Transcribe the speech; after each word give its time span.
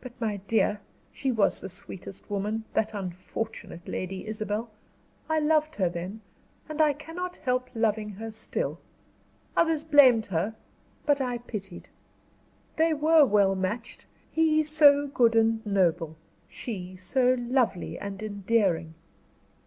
But, 0.00 0.18
my 0.18 0.38
dear, 0.38 0.80
she 1.12 1.30
was 1.30 1.60
the 1.60 1.68
sweetest 1.68 2.30
woman, 2.30 2.64
that 2.72 2.94
unfortunate 2.94 3.86
Lady 3.86 4.26
Isabel. 4.26 4.70
I 5.28 5.40
loved 5.40 5.76
her 5.76 5.90
then, 5.90 6.22
and 6.70 6.80
I 6.80 6.94
cannot 6.94 7.36
help 7.36 7.68
loving 7.74 8.08
her 8.12 8.30
still. 8.30 8.78
Others 9.58 9.84
blamed 9.84 10.24
her, 10.28 10.54
but 11.04 11.20
I 11.20 11.36
pitied. 11.36 11.88
They 12.76 12.94
were 12.94 13.26
well 13.26 13.54
matched; 13.54 14.06
he 14.32 14.62
so 14.62 15.06
good 15.06 15.36
and 15.36 15.66
noble; 15.66 16.16
she, 16.48 16.96
so 16.96 17.34
lovely 17.38 17.98
and 17.98 18.22
endearing." 18.22 18.94